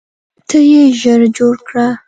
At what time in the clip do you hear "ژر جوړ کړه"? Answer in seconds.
0.99-1.87